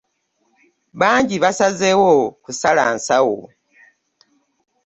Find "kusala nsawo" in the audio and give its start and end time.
2.43-3.37